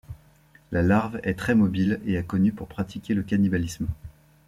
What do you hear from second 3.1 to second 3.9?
le cannibalisme.